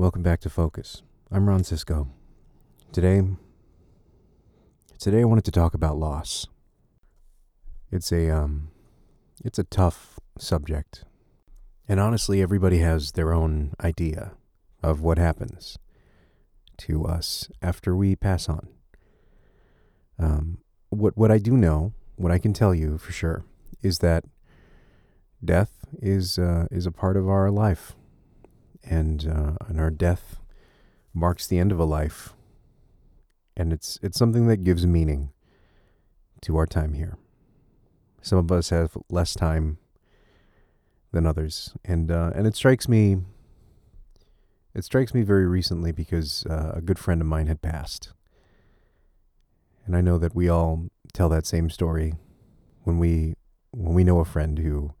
Welcome 0.00 0.22
back 0.22 0.40
to 0.40 0.48
Focus. 0.48 1.02
I'm 1.30 1.46
Ron 1.46 1.62
Cisco. 1.62 2.08
Today, 2.90 3.20
today 4.98 5.20
I 5.20 5.24
wanted 5.24 5.44
to 5.44 5.50
talk 5.50 5.74
about 5.74 5.98
loss. 5.98 6.46
It's 7.92 8.10
a 8.10 8.30
um, 8.30 8.70
it's 9.44 9.58
a 9.58 9.64
tough 9.64 10.18
subject, 10.38 11.04
and 11.86 12.00
honestly, 12.00 12.40
everybody 12.40 12.78
has 12.78 13.12
their 13.12 13.34
own 13.34 13.74
idea 13.84 14.32
of 14.82 15.02
what 15.02 15.18
happens 15.18 15.76
to 16.78 17.04
us 17.04 17.50
after 17.60 17.94
we 17.94 18.16
pass 18.16 18.48
on. 18.48 18.68
Um, 20.18 20.62
what 20.88 21.14
what 21.18 21.30
I 21.30 21.36
do 21.36 21.58
know, 21.58 21.92
what 22.16 22.32
I 22.32 22.38
can 22.38 22.54
tell 22.54 22.74
you 22.74 22.96
for 22.96 23.12
sure, 23.12 23.44
is 23.82 23.98
that 23.98 24.24
death 25.44 25.84
is 26.00 26.38
uh, 26.38 26.68
is 26.70 26.86
a 26.86 26.90
part 26.90 27.18
of 27.18 27.28
our 27.28 27.50
life, 27.50 27.94
and 28.84 29.26
uh, 29.26 29.64
and 29.68 29.80
our 29.80 29.90
death 29.90 30.40
marks 31.12 31.46
the 31.46 31.58
end 31.58 31.72
of 31.72 31.78
a 31.78 31.84
life, 31.84 32.34
and 33.56 33.72
it's 33.72 33.98
it's 34.02 34.18
something 34.18 34.46
that 34.46 34.64
gives 34.64 34.86
meaning 34.86 35.32
to 36.42 36.56
our 36.56 36.66
time 36.66 36.94
here. 36.94 37.18
Some 38.22 38.38
of 38.38 38.52
us 38.52 38.70
have 38.70 38.96
less 39.08 39.34
time 39.34 39.78
than 41.12 41.26
others, 41.26 41.74
and 41.84 42.10
uh, 42.10 42.32
and 42.34 42.46
it 42.46 42.56
strikes 42.56 42.88
me. 42.88 43.18
It 44.74 44.84
strikes 44.84 45.14
me 45.14 45.22
very 45.22 45.46
recently 45.46 45.90
because 45.90 46.46
uh, 46.46 46.72
a 46.76 46.80
good 46.80 46.98
friend 46.98 47.20
of 47.20 47.26
mine 47.26 47.48
had 47.48 47.60
passed, 47.60 48.12
and 49.84 49.96
I 49.96 50.00
know 50.00 50.18
that 50.18 50.34
we 50.34 50.48
all 50.48 50.86
tell 51.12 51.28
that 51.28 51.46
same 51.46 51.70
story 51.70 52.14
when 52.84 52.98
we 52.98 53.34
when 53.72 53.94
we 53.94 54.04
know 54.04 54.20
a 54.20 54.24
friend 54.24 54.58
who 54.58 54.94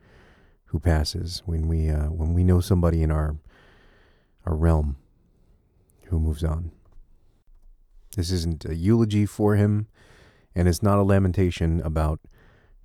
who 0.66 0.78
passes, 0.78 1.42
when 1.46 1.68
we 1.68 1.90
uh, 1.90 2.06
when 2.06 2.32
we 2.34 2.44
know 2.44 2.60
somebody 2.60 3.02
in 3.02 3.10
our 3.10 3.36
our 4.46 4.54
realm 4.54 4.96
who 6.06 6.18
moves 6.18 6.44
on. 6.44 6.72
This 8.16 8.30
isn't 8.30 8.64
a 8.64 8.74
eulogy 8.74 9.26
for 9.26 9.56
him, 9.56 9.86
and 10.54 10.66
it's 10.66 10.82
not 10.82 10.98
a 10.98 11.02
lamentation 11.02 11.80
about 11.82 12.20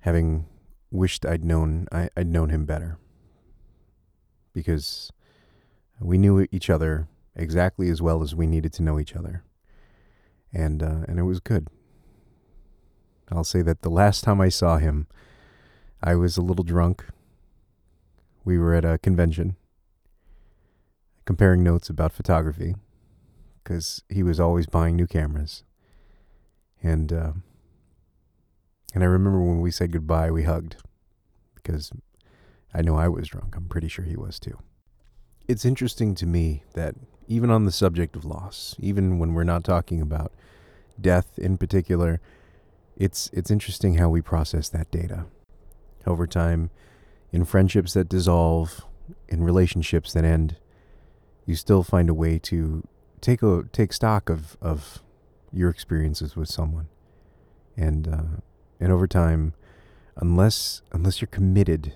having 0.00 0.46
wished 0.90 1.26
I'd 1.26 1.44
known 1.44 1.88
I, 1.90 2.08
I'd 2.16 2.28
known 2.28 2.50
him 2.50 2.64
better. 2.64 2.98
Because 4.52 5.12
we 6.00 6.18
knew 6.18 6.46
each 6.52 6.70
other 6.70 7.08
exactly 7.34 7.90
as 7.90 8.00
well 8.00 8.22
as 8.22 8.34
we 8.34 8.46
needed 8.46 8.72
to 8.74 8.82
know 8.82 8.98
each 8.98 9.16
other, 9.16 9.42
and 10.52 10.82
uh, 10.82 11.04
and 11.08 11.18
it 11.18 11.24
was 11.24 11.40
good. 11.40 11.68
I'll 13.30 13.44
say 13.44 13.62
that 13.62 13.82
the 13.82 13.90
last 13.90 14.22
time 14.22 14.40
I 14.40 14.48
saw 14.48 14.78
him, 14.78 15.08
I 16.00 16.14
was 16.14 16.36
a 16.36 16.42
little 16.42 16.64
drunk 16.64 17.04
we 18.44 18.56
were 18.56 18.74
at 18.74 18.84
a 18.84 18.98
convention 18.98 19.56
comparing 21.26 21.62
notes 21.62 21.90
about 21.90 22.12
photography 22.12 22.76
because 23.62 24.02
he 24.08 24.22
was 24.22 24.40
always 24.40 24.66
buying 24.66 24.96
new 24.96 25.06
cameras. 25.06 25.64
And 26.82 27.12
uh, 27.12 27.32
and 28.94 29.02
I 29.02 29.06
remember 29.06 29.40
when 29.42 29.60
we 29.60 29.70
said 29.70 29.92
goodbye, 29.92 30.30
we 30.30 30.44
hugged 30.44 30.76
because 31.54 31.92
I 32.72 32.80
know 32.80 32.96
I 32.96 33.08
was 33.08 33.28
drunk. 33.28 33.56
I'm 33.56 33.68
pretty 33.68 33.88
sure 33.88 34.04
he 34.04 34.16
was 34.16 34.38
too. 34.38 34.58
It's 35.48 35.64
interesting 35.64 36.14
to 36.14 36.26
me 36.26 36.62
that 36.74 36.94
even 37.26 37.50
on 37.50 37.64
the 37.64 37.72
subject 37.72 38.16
of 38.16 38.24
loss, 38.24 38.76
even 38.78 39.18
when 39.18 39.34
we're 39.34 39.44
not 39.44 39.64
talking 39.64 40.00
about 40.00 40.32
death 41.00 41.38
in 41.38 41.58
particular, 41.58 42.20
it's 42.96 43.28
it's 43.32 43.50
interesting 43.50 43.96
how 43.96 44.08
we 44.08 44.22
process 44.22 44.68
that 44.68 44.90
data. 44.90 45.26
Over 46.06 46.26
time, 46.28 46.70
in 47.32 47.44
friendships 47.44 47.94
that 47.94 48.08
dissolve, 48.08 48.82
in 49.28 49.42
relationships 49.42 50.12
that 50.12 50.24
end, 50.24 50.56
you 51.46 51.54
still 51.54 51.82
find 51.82 52.10
a 52.10 52.14
way 52.14 52.38
to 52.40 52.86
take 53.20 53.42
a 53.42 53.64
take 53.72 53.92
stock 53.92 54.28
of 54.28 54.56
of 54.60 55.02
your 55.52 55.70
experiences 55.70 56.36
with 56.36 56.48
someone, 56.48 56.88
and 57.76 58.08
uh, 58.08 58.40
and 58.78 58.92
over 58.92 59.06
time, 59.06 59.54
unless 60.16 60.82
unless 60.92 61.20
you're 61.20 61.28
committed 61.28 61.94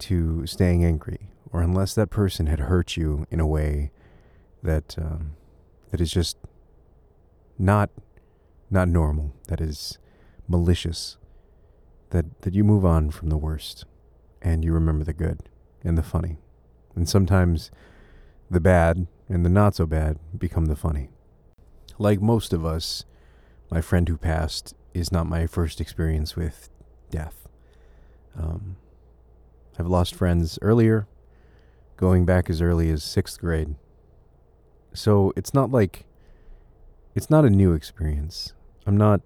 to 0.00 0.46
staying 0.46 0.84
angry, 0.84 1.30
or 1.52 1.62
unless 1.62 1.94
that 1.94 2.10
person 2.10 2.46
had 2.46 2.60
hurt 2.60 2.96
you 2.96 3.26
in 3.30 3.40
a 3.40 3.46
way 3.46 3.90
that 4.62 4.96
um, 4.98 5.36
that 5.90 6.00
is 6.00 6.10
just 6.10 6.36
not 7.58 7.90
not 8.70 8.88
normal, 8.88 9.32
that 9.46 9.60
is 9.60 9.98
malicious, 10.46 11.16
that 12.10 12.42
that 12.42 12.54
you 12.54 12.64
move 12.64 12.84
on 12.84 13.10
from 13.10 13.30
the 13.30 13.38
worst 13.38 13.84
and 14.40 14.64
you 14.64 14.72
remember 14.72 15.04
the 15.04 15.12
good 15.12 15.48
and 15.82 15.96
the 15.96 16.02
funny. 16.02 16.36
And 16.94 17.08
sometimes 17.08 17.70
the 18.50 18.60
bad 18.60 19.06
and 19.28 19.44
the 19.44 19.50
not 19.50 19.74
so 19.74 19.86
bad 19.86 20.18
become 20.36 20.66
the 20.66 20.76
funny. 20.76 21.08
Like 21.98 22.20
most 22.20 22.52
of 22.52 22.64
us, 22.64 23.04
my 23.70 23.80
friend 23.80 24.08
who 24.08 24.16
passed 24.16 24.74
is 24.94 25.12
not 25.12 25.26
my 25.26 25.46
first 25.46 25.80
experience 25.80 26.36
with 26.36 26.70
death. 27.10 27.48
Um, 28.36 28.76
I've 29.78 29.86
lost 29.86 30.14
friends 30.14 30.58
earlier, 30.62 31.06
going 31.96 32.24
back 32.24 32.48
as 32.48 32.62
early 32.62 32.90
as 32.90 33.02
sixth 33.04 33.40
grade. 33.40 33.74
So 34.94 35.32
it's 35.36 35.52
not 35.52 35.70
like 35.70 36.04
it's 37.14 37.30
not 37.30 37.44
a 37.44 37.50
new 37.50 37.72
experience. 37.72 38.52
I'm 38.86 38.96
not 38.96 39.20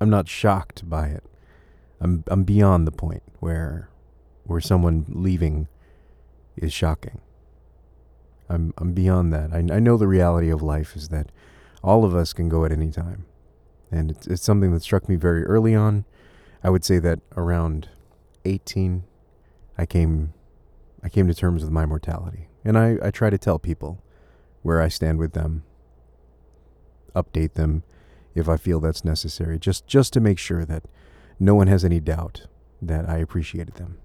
I'm 0.00 0.10
not 0.10 0.28
shocked 0.28 0.88
by 0.88 1.08
it. 1.08 1.24
I'm 2.00 2.24
I'm 2.28 2.44
beyond 2.44 2.86
the 2.86 2.92
point 2.92 3.22
where 3.40 3.88
where 4.44 4.60
someone 4.60 5.06
leaving 5.08 5.68
is 6.56 6.72
shocking. 6.72 7.20
I'm 8.48 8.72
I'm 8.78 8.92
beyond 8.92 9.32
that. 9.32 9.52
I 9.52 9.58
I 9.58 9.80
know 9.80 9.96
the 9.96 10.08
reality 10.08 10.50
of 10.50 10.62
life 10.62 10.96
is 10.96 11.08
that 11.08 11.30
all 11.82 12.04
of 12.04 12.14
us 12.14 12.32
can 12.32 12.48
go 12.48 12.64
at 12.64 12.72
any 12.72 12.90
time, 12.90 13.26
and 13.90 14.10
it's 14.10 14.26
it's 14.26 14.42
something 14.42 14.72
that 14.72 14.82
struck 14.82 15.08
me 15.08 15.16
very 15.16 15.44
early 15.44 15.74
on. 15.74 16.04
I 16.62 16.70
would 16.70 16.84
say 16.84 16.98
that 16.98 17.20
around 17.36 17.88
18, 18.44 19.04
I 19.76 19.86
came 19.86 20.32
I 21.02 21.08
came 21.08 21.28
to 21.28 21.34
terms 21.34 21.62
with 21.62 21.70
my 21.72 21.86
mortality, 21.86 22.48
and 22.64 22.78
I 22.78 22.96
I 23.02 23.10
try 23.10 23.30
to 23.30 23.38
tell 23.38 23.58
people 23.58 24.02
where 24.62 24.80
I 24.80 24.88
stand 24.88 25.18
with 25.18 25.32
them, 25.32 25.64
update 27.14 27.54
them 27.54 27.84
if 28.34 28.48
I 28.48 28.56
feel 28.56 28.80
that's 28.80 29.04
necessary, 29.04 29.58
just 29.58 29.86
just 29.86 30.12
to 30.14 30.20
make 30.20 30.38
sure 30.38 30.64
that 30.64 30.84
no 31.38 31.54
one 31.54 31.68
has 31.68 31.84
any 31.84 32.00
doubt 32.00 32.46
that 32.82 33.08
I 33.08 33.18
appreciated 33.18 33.74
them. 33.74 33.98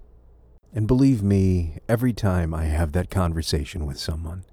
And 0.74 0.88
believe 0.88 1.22
me, 1.22 1.78
every 1.88 2.12
time 2.12 2.52
I 2.52 2.64
have 2.64 2.90
that 2.92 3.08
conversation 3.08 3.86
with 3.86 3.96
someone, 3.96 4.44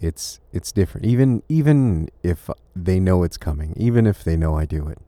it's 0.00 0.38
it's 0.52 0.70
different. 0.70 1.04
Even 1.04 1.42
even 1.48 2.08
if 2.22 2.48
they 2.76 3.00
know 3.00 3.24
it's 3.24 3.36
coming, 3.36 3.74
even 3.76 4.06
if 4.06 4.22
they 4.22 4.36
know 4.36 4.56
I 4.56 4.66
do 4.66 4.86
it, 4.86 4.98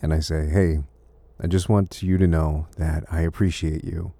and 0.00 0.14
I 0.14 0.20
say, 0.20 0.48
"Hey, 0.48 0.84
I 1.40 1.48
just 1.48 1.68
want 1.68 2.04
you 2.04 2.18
to 2.18 2.26
know 2.28 2.68
that 2.76 3.04
I 3.10 3.22
appreciate 3.22 3.82
you, 3.82 4.12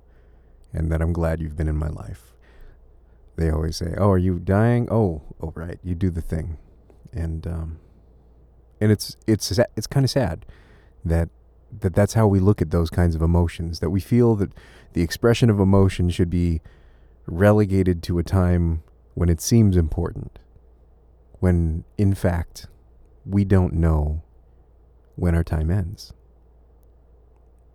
and 0.73 0.91
that 0.91 1.01
I'm 1.01 1.13
glad 1.13 1.41
you've 1.41 1.57
been 1.57 1.69
in 1.69 1.77
my 1.77 1.89
life." 1.89 2.35
They 3.37 3.49
always 3.49 3.77
say, 3.77 3.95
"Oh, 3.97 4.11
are 4.11 4.19
you 4.19 4.41
dying? 4.41 4.89
Oh, 4.91 5.23
oh, 5.41 5.53
right, 5.55 5.79
you 5.85 5.95
do 5.95 6.11
the 6.11 6.23
thing," 6.23 6.59
and 7.13 7.47
um, 7.47 7.79
and 8.81 8.91
it's 8.91 9.17
it's 9.29 9.57
it's 9.77 9.87
kind 9.87 10.03
of 10.03 10.11
sad 10.11 10.45
that 11.05 11.29
that 11.71 11.95
that's 11.95 12.15
how 12.15 12.27
we 12.27 12.41
look 12.41 12.63
at 12.63 12.71
those 12.71 12.91
kinds 12.91 13.15
of 13.15 13.23
emotions 13.23 13.81
that 13.81 13.91
we 13.91 14.01
feel 14.01 14.35
that 14.37 14.53
the 14.95 15.03
expression 15.03 15.51
of 15.51 15.61
emotion 15.61 16.11
should 16.11 16.31
be 16.31 16.61
relegated 17.27 18.03
to 18.03 18.19
a 18.19 18.23
time 18.23 18.83
when 19.15 19.29
it 19.29 19.41
seems 19.41 19.77
important 19.77 20.39
when 21.41 21.85
in 21.97 22.15
fact 22.15 22.67
we 23.25 23.45
don't 23.45 23.75
know 23.75 24.23
when 25.15 25.35
our 25.35 25.45
time 25.45 25.71
ends. 25.71 26.13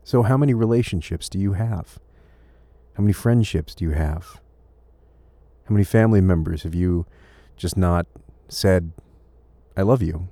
So 0.03 0.23
how 0.23 0.37
many 0.37 0.53
relationships 0.53 1.29
do 1.29 1.39
you 1.39 1.53
have? 1.53 1.99
How 2.95 3.01
many 3.03 3.13
friendships 3.13 3.75
do 3.75 3.85
you 3.85 3.91
have? 3.91 4.41
How 5.65 5.73
many 5.73 5.83
family 5.83 6.21
members 6.21 6.63
have 6.63 6.75
you 6.75 7.05
just 7.55 7.77
not 7.77 8.07
said 8.47 8.91
i 9.75 9.81
love 9.81 10.01
you. 10.01 10.27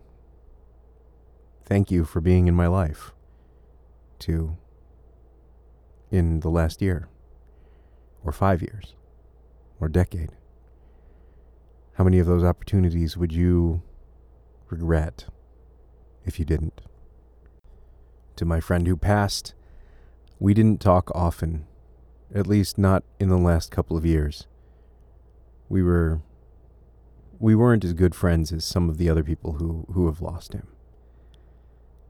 Thank 1.65 1.89
you 1.89 2.03
for 2.03 2.21
being 2.21 2.47
in 2.47 2.53
my 2.53 2.67
life 2.67 3.13
to 4.21 4.57
in 6.09 6.39
the 6.41 6.49
last 6.49 6.81
year, 6.81 7.07
or 8.23 8.31
five 8.31 8.61
years, 8.61 8.95
or 9.79 9.87
decade? 9.89 10.31
How 11.93 12.03
many 12.03 12.19
of 12.19 12.27
those 12.27 12.43
opportunities 12.43 13.17
would 13.17 13.31
you 13.31 13.81
regret 14.69 15.25
if 16.25 16.39
you 16.39 16.45
didn't? 16.45 16.81
To 18.37 18.45
my 18.45 18.59
friend 18.59 18.87
who 18.87 18.97
passed, 18.97 19.53
we 20.39 20.53
didn't 20.53 20.81
talk 20.81 21.11
often, 21.13 21.67
at 22.33 22.47
least 22.47 22.77
not 22.77 23.03
in 23.19 23.29
the 23.29 23.37
last 23.37 23.71
couple 23.71 23.95
of 23.95 24.05
years. 24.05 24.47
We 25.69 25.83
were 25.83 26.21
we 27.41 27.55
weren't 27.55 27.83
as 27.83 27.93
good 27.93 28.13
friends 28.13 28.51
as 28.51 28.63
some 28.63 28.87
of 28.87 28.99
the 28.99 29.09
other 29.09 29.23
people 29.23 29.53
who, 29.53 29.85
who 29.93 30.05
have 30.05 30.21
lost 30.21 30.53
him. 30.53 30.67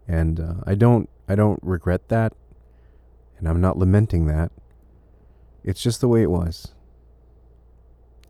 And 0.08 0.40
uh, 0.40 0.54
I 0.66 0.76
don't 0.76 1.10
I 1.28 1.36
don't 1.36 1.60
regret 1.62 2.10
that, 2.10 2.34
and 3.38 3.48
I'm 3.48 3.62
not 3.62 3.78
lamenting 3.78 4.28
that. 4.28 4.52
It's 5.64 5.82
just 5.82 6.02
the 6.02 6.08
way 6.08 6.22
it 6.22 6.32
was. 6.32 6.74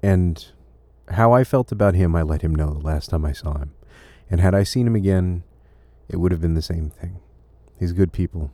And 0.03 0.45
how 1.09 1.31
I 1.33 1.43
felt 1.43 1.71
about 1.71 1.95
him, 1.95 2.15
I 2.15 2.21
let 2.21 2.41
him 2.41 2.53
know 2.55 2.73
the 2.73 2.85
last 2.85 3.09
time 3.09 3.25
I 3.25 3.33
saw 3.33 3.57
him. 3.57 3.73
And 4.29 4.39
had 4.39 4.55
I 4.55 4.63
seen 4.63 4.87
him 4.87 4.95
again, 4.95 5.43
it 6.09 6.17
would 6.17 6.31
have 6.31 6.41
been 6.41 6.53
the 6.53 6.61
same 6.61 6.89
thing. 6.89 7.19
He's 7.79 7.93
good 7.93 8.13
people. 8.13 8.51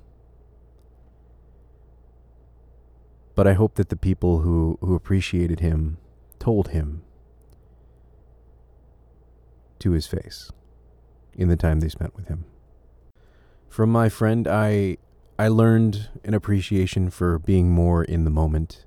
But 3.36 3.48
I 3.48 3.54
hope 3.54 3.76
that 3.76 3.90
the 3.90 3.96
people 3.96 4.40
who, 4.40 4.80
who 4.82 4.96
appreciated 4.96 5.60
him 5.60 5.98
told 6.40 6.70
him 6.70 7.04
to 9.80 9.92
his 9.92 10.08
face 10.08 10.52
in 11.36 11.48
the 11.48 11.56
time 11.56 11.80
they 11.80 11.90
spent 11.90 12.16
with 12.16 12.28
him. 12.28 12.46
From 13.70 13.92
my 13.92 14.10
friend, 14.10 14.48
I 14.48 14.98
I 15.40 15.50
learned 15.50 16.10
an 16.24 16.34
appreciation 16.34 17.12
for 17.12 17.38
being 17.38 17.70
more 17.70 18.04
in 18.04 18.24
the 18.24 18.32
moment 18.32 18.86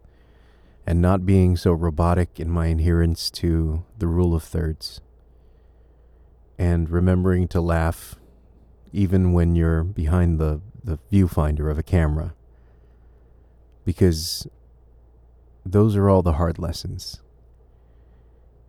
and 0.84 1.00
not 1.00 1.24
being 1.24 1.56
so 1.56 1.72
robotic 1.72 2.40
in 2.40 2.50
my 2.50 2.66
adherence 2.66 3.30
to 3.30 3.84
the 3.98 4.08
rule 4.08 4.34
of 4.34 4.42
thirds. 4.42 5.00
And 6.58 6.90
remembering 6.90 7.46
to 7.48 7.60
laugh 7.60 8.16
even 8.92 9.32
when 9.32 9.54
you're 9.54 9.84
behind 9.84 10.40
the, 10.40 10.60
the 10.82 10.98
viewfinder 11.12 11.70
of 11.70 11.78
a 11.78 11.84
camera. 11.84 12.34
Because 13.84 14.48
those 15.64 15.94
are 15.94 16.10
all 16.10 16.22
the 16.22 16.34
hard 16.34 16.58
lessons. 16.58 17.20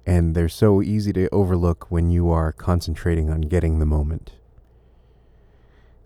And 0.05 0.35
they're 0.35 0.49
so 0.49 0.83
easy 0.83 1.11
to 1.13 1.29
overlook 1.31 1.89
when 1.89 2.11
you 2.11 2.29
are 2.29 2.51
concentrating 2.51 3.31
on 3.31 3.41
getting 3.41 3.79
the 3.79 3.85
moment. 3.87 4.33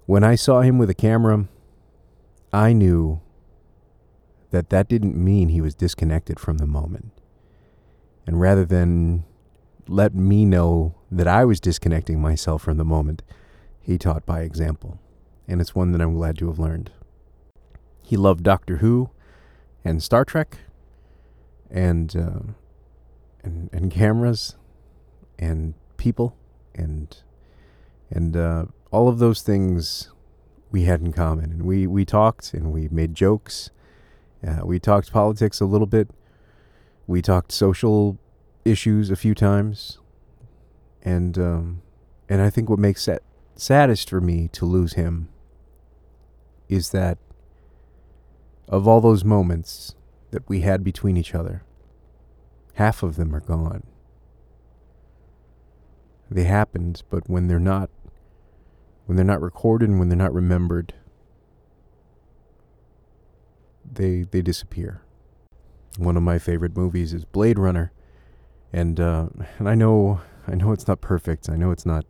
When 0.05 0.23
I 0.23 0.35
saw 0.35 0.61
him 0.61 0.77
with 0.77 0.89
a 0.89 0.95
camera, 0.95 1.47
I 2.53 2.73
knew 2.73 3.21
that 4.51 4.69
that 4.69 4.87
didn't 4.87 5.17
mean 5.17 5.49
he 5.49 5.61
was 5.61 5.73
disconnected 5.73 6.39
from 6.39 6.59
the 6.59 6.67
moment. 6.67 7.11
And 8.27 8.39
rather 8.39 8.65
than 8.65 9.25
let 9.87 10.13
me 10.13 10.45
know 10.45 10.95
that 11.11 11.27
I 11.27 11.43
was 11.45 11.59
disconnecting 11.59 12.21
myself 12.21 12.61
from 12.61 12.77
the 12.77 12.85
moment, 12.85 13.23
he 13.81 13.97
taught 13.97 14.25
by 14.25 14.41
example. 14.41 14.99
And 15.47 15.59
it's 15.59 15.75
one 15.75 15.91
that 15.91 16.01
I'm 16.01 16.15
glad 16.15 16.37
to 16.39 16.47
have 16.47 16.59
learned. 16.59 16.91
He 18.01 18.17
loved 18.17 18.43
Doctor 18.43 18.77
Who 18.77 19.09
and 19.83 20.01
Star 20.01 20.25
Trek 20.25 20.59
and 21.69 22.15
uh, 22.15 22.53
and 23.43 23.69
and 23.71 23.91
cameras 23.91 24.55
and 25.37 25.73
people 25.97 26.35
and 26.73 27.15
and 28.09 28.37
uh, 28.37 28.65
all 28.95 29.09
of 29.09 29.19
those 29.19 29.41
things 29.41 30.09
we 30.71 30.83
had 30.83 31.01
in 31.01 31.11
common. 31.11 31.51
And 31.51 31.63
we, 31.63 31.85
we 31.85 32.05
talked 32.05 32.53
and 32.53 32.71
we 32.71 32.87
made 32.87 33.13
jokes. 33.13 33.69
Uh, 34.47 34.61
we 34.63 34.79
talked 34.79 35.11
politics 35.11 35.59
a 35.59 35.65
little 35.65 35.85
bit. 35.85 36.11
We 37.05 37.21
talked 37.21 37.51
social 37.51 38.17
issues 38.63 39.11
a 39.11 39.17
few 39.17 39.35
times. 39.35 39.99
And, 41.03 41.37
um, 41.37 41.81
and 42.29 42.41
I 42.41 42.49
think 42.49 42.69
what 42.69 42.79
makes 42.79 43.05
it 43.09 43.21
saddest 43.57 44.09
for 44.09 44.21
me 44.21 44.47
to 44.53 44.65
lose 44.65 44.93
him 44.93 45.27
is 46.69 46.91
that 46.91 47.17
of 48.69 48.87
all 48.87 49.01
those 49.01 49.25
moments 49.25 49.93
that 50.31 50.47
we 50.47 50.61
had 50.61 50.85
between 50.85 51.17
each 51.17 51.35
other, 51.35 51.63
half 52.75 53.03
of 53.03 53.17
them 53.17 53.35
are 53.35 53.41
gone. 53.41 53.83
They 56.31 56.45
happened, 56.45 57.03
but 57.09 57.29
when 57.29 57.49
they're 57.49 57.59
not 57.59 57.89
when 59.05 59.15
they're 59.15 59.25
not 59.25 59.41
recorded 59.41 59.89
and 59.89 59.99
when 59.99 60.09
they're 60.09 60.17
not 60.17 60.33
remembered, 60.33 60.93
they 63.91 64.23
they 64.23 64.41
disappear. 64.41 65.01
One 65.97 66.17
of 66.17 66.23
my 66.23 66.39
favorite 66.39 66.75
movies 66.75 67.13
is 67.13 67.23
Blade 67.23 67.57
Runner, 67.57 67.91
and 68.73 68.99
uh, 68.99 69.27
and 69.57 69.69
I 69.69 69.75
know 69.75 70.21
I 70.47 70.55
know 70.55 70.71
it's 70.71 70.87
not 70.87 71.01
perfect. 71.01 71.49
I 71.49 71.55
know 71.55 71.71
it's 71.71 71.85
not 71.85 72.05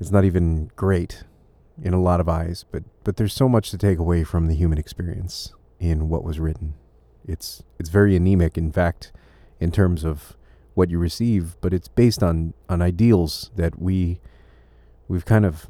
it's 0.00 0.10
not 0.10 0.24
even 0.24 0.70
great 0.76 1.24
in 1.82 1.92
a 1.92 2.00
lot 2.00 2.20
of 2.20 2.28
eyes, 2.28 2.64
but 2.70 2.84
but 3.02 3.16
there's 3.16 3.34
so 3.34 3.48
much 3.48 3.70
to 3.70 3.78
take 3.78 3.98
away 3.98 4.24
from 4.24 4.46
the 4.46 4.54
human 4.54 4.78
experience 4.78 5.52
in 5.80 6.08
what 6.08 6.24
was 6.24 6.40
written. 6.40 6.74
It's 7.26 7.62
it's 7.78 7.90
very 7.90 8.16
anemic, 8.16 8.56
in 8.56 8.72
fact, 8.72 9.12
in 9.60 9.70
terms 9.70 10.04
of 10.04 10.36
what 10.74 10.90
you 10.90 10.98
receive, 10.98 11.56
but 11.60 11.72
it's 11.74 11.88
based 11.88 12.22
on 12.22 12.54
on 12.68 12.80
ideals 12.80 13.50
that 13.56 13.80
we 13.80 14.20
we've 15.08 15.24
kind 15.24 15.44
of 15.44 15.66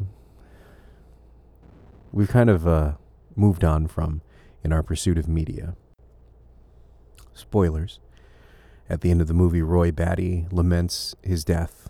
we've 2.12 2.28
kind 2.28 2.50
of 2.50 2.66
uh, 2.66 2.92
moved 3.34 3.64
on 3.64 3.86
from 3.86 4.20
in 4.62 4.72
our 4.72 4.82
pursuit 4.82 5.18
of 5.18 5.28
media. 5.28 5.76
Spoilers. 7.32 8.00
At 8.88 9.00
the 9.00 9.10
end 9.10 9.20
of 9.22 9.28
the 9.28 9.34
movie, 9.34 9.62
Roy 9.62 9.90
Batty 9.90 10.46
laments 10.52 11.14
his 11.22 11.42
death, 11.42 11.88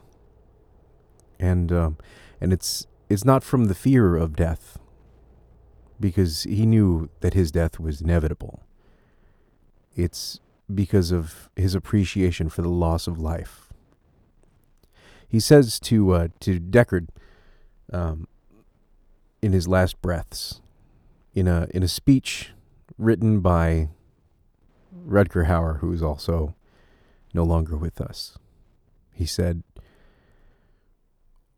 and 1.40 1.72
um, 1.72 1.98
and 2.40 2.52
it's 2.52 2.86
it's 3.08 3.24
not 3.24 3.42
from 3.42 3.64
the 3.64 3.74
fear 3.74 4.16
of 4.16 4.36
death, 4.36 4.78
because 5.98 6.44
he 6.44 6.66
knew 6.66 7.10
that 7.20 7.34
his 7.34 7.50
death 7.50 7.80
was 7.80 8.00
inevitable. 8.00 8.62
It's 9.96 10.38
because 10.72 11.10
of 11.10 11.50
his 11.56 11.74
appreciation 11.74 12.48
for 12.48 12.62
the 12.62 12.68
loss 12.68 13.08
of 13.08 13.18
life. 13.18 13.72
He 15.28 15.40
says 15.40 15.80
to 15.80 16.12
uh, 16.12 16.28
to 16.40 16.60
Deckard, 16.60 17.08
um, 17.92 18.26
in 19.42 19.52
his 19.52 19.68
last 19.68 20.00
breaths, 20.00 20.60
in 21.34 21.46
a 21.48 21.68
in 21.70 21.82
a 21.82 21.88
speech 21.88 22.52
written 22.98 23.40
by 23.40 23.88
Rutger 25.06 25.46
Hauer, 25.46 25.80
who 25.80 25.92
is 25.92 26.02
also 26.02 26.54
no 27.32 27.44
longer 27.44 27.76
with 27.76 28.00
us. 28.00 28.38
He 29.12 29.26
said, 29.26 29.62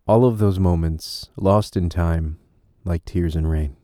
"All 0.06 0.24
of 0.24 0.38
those 0.38 0.58
moments 0.58 1.30
lost 1.36 1.76
in 1.76 1.88
time, 1.88 2.38
like 2.84 3.04
tears 3.04 3.36
in 3.36 3.46
rain." 3.46 3.76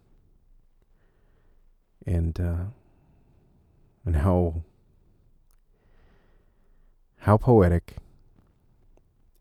And 2.05 2.41
uh, 2.41 2.65
and 4.05 4.17
how 4.17 4.63
how 7.19 7.37
poetic 7.37 7.97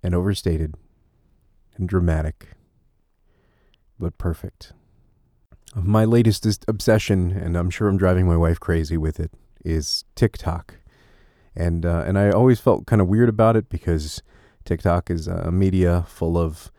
and 0.04 0.14
overstated 0.14 0.76
and 1.76 1.90
dramatic 1.90 2.50
but 4.02 4.18
perfect. 4.18 4.74
My 5.74 6.04
latest 6.04 6.66
obsession, 6.68 7.32
and 7.32 7.56
I'm 7.56 7.70
sure 7.70 7.88
I'm 7.88 7.98
driving 7.98 8.28
my 8.28 8.36
wife 8.36 8.60
crazy 8.60 8.98
with 8.98 9.20
it, 9.20 9.32
is 9.64 10.04
TikTok. 10.16 10.76
And 11.56 11.86
uh, 11.86 12.04
and 12.06 12.18
I 12.18 12.32
always 12.32 12.60
felt 12.60 12.88
kind 12.88 13.02
of 13.02 13.08
weird 13.08 13.30
about 13.30 13.56
it 13.56 13.70
because 13.70 14.22
TikTok 14.66 15.10
is 15.10 15.28
a 15.28 15.52
media 15.52 16.06
full 16.08 16.38
of 16.38 16.72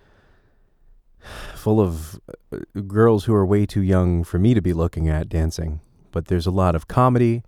full 1.55 1.81
of 1.81 2.21
uh, 2.53 2.59
girls 2.87 3.25
who 3.25 3.35
are 3.35 3.47
way 3.47 3.65
too 3.65 3.83
young 3.83 4.25
for 4.25 4.39
me 4.39 4.53
to 4.53 4.61
be 4.61 4.73
looking 4.73 5.09
at 5.09 5.29
dancing. 5.29 5.81
But 6.11 6.27
there's 6.27 6.47
a 6.47 6.51
lot 6.51 6.75
of 6.75 6.89
comedy 6.89 7.43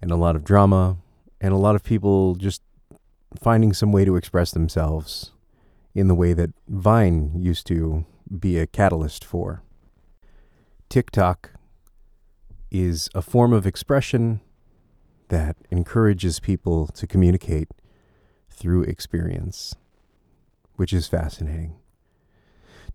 and 0.00 0.10
a 0.10 0.16
lot 0.16 0.36
of 0.36 0.44
drama 0.44 0.98
and 1.40 1.52
a 1.52 1.56
lot 1.56 1.74
of 1.74 1.82
people 1.82 2.34
just 2.34 2.62
finding 3.40 3.72
some 3.72 3.90
way 3.90 4.04
to 4.04 4.16
express 4.16 4.50
themselves 4.50 5.32
in 5.94 6.08
the 6.08 6.14
way 6.14 6.32
that 6.34 6.50
Vine 6.68 7.32
used 7.36 7.66
to 7.68 8.04
be 8.38 8.58
a 8.58 8.66
catalyst 8.66 9.24
for. 9.24 9.62
TikTok 10.88 11.50
is 12.70 13.08
a 13.14 13.22
form 13.22 13.52
of 13.52 13.66
expression 13.66 14.40
that 15.28 15.56
encourages 15.70 16.40
people 16.40 16.86
to 16.88 17.06
communicate 17.06 17.68
through 18.50 18.82
experience, 18.82 19.74
which 20.76 20.92
is 20.92 21.08
fascinating. 21.08 21.76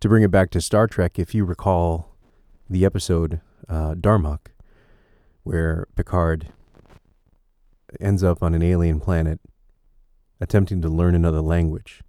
To 0.00 0.08
bring 0.08 0.22
it 0.22 0.30
back 0.30 0.50
to 0.50 0.60
Star 0.60 0.86
Trek, 0.86 1.18
if 1.18 1.34
you 1.34 1.44
recall 1.44 2.14
the 2.70 2.84
episode 2.84 3.40
uh, 3.68 3.94
Darmok, 3.94 4.52
where 5.42 5.88
Picard 5.96 6.52
ends 8.00 8.22
up 8.22 8.42
on 8.42 8.54
an 8.54 8.62
alien 8.62 9.00
planet 9.00 9.40
attempting 10.40 10.80
to 10.82 10.88
learn 10.88 11.16
another 11.16 11.40
language, 11.40 12.02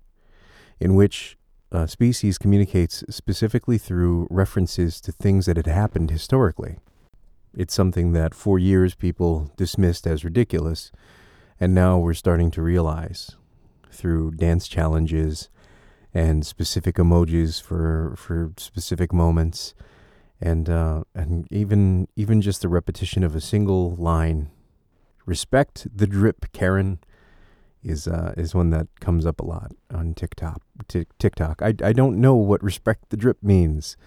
in 0.80 0.94
which 0.94 1.39
uh, 1.72 1.86
species 1.86 2.38
communicates 2.38 3.04
specifically 3.10 3.78
through 3.78 4.28
references 4.30 5.00
to 5.02 5.12
things 5.12 5.46
that 5.46 5.58
had 5.58 5.68
happened 5.68 6.12
historically. 6.12 6.78
It's 7.56 7.74
something 7.74 8.14
that 8.14 8.34
for 8.34 8.60
years 8.60 8.96
people 8.96 9.52
dismissed 9.58 10.08
as 10.08 10.24
ridiculous, 10.24 10.92
and 11.60 11.74
now 11.74 11.98
we're 11.98 12.14
starting 12.14 12.52
to 12.52 12.62
realize 12.62 13.32
through 13.92 14.32
dance 14.32 14.68
challenges 14.68 15.50
and 16.14 16.46
specific 16.46 16.96
emojis 16.96 17.62
for 17.62 18.16
for 18.18 18.52
specific 18.58 19.14
moments, 19.14 19.74
and 20.42 20.70
uh, 20.70 21.04
and 21.14 21.48
even 21.52 22.08
even 22.16 22.42
just 22.42 22.62
the 22.62 22.70
repetition 22.70 23.24
of 23.24 23.36
a 23.36 23.42
single 23.42 23.96
line. 23.96 24.50
Respect 25.26 25.88
the 25.96 26.08
drip, 26.08 26.52
Karen 26.54 27.00
is 27.84 28.08
uh, 28.08 28.34
is 28.38 28.54
one 28.54 28.70
that 28.72 28.88
comes 29.00 29.26
up 29.26 29.40
a 29.40 29.46
lot 29.46 29.72
on 29.94 30.14
TikTok. 30.14 30.62
T- 30.88 31.08
TikTok. 31.18 31.62
I, 31.62 31.74
I 31.84 31.94
don't 31.94 32.20
know 32.20 32.36
what 32.36 32.64
respect 32.64 33.10
the 33.10 33.18
drip 33.18 33.42
means, 33.42 33.98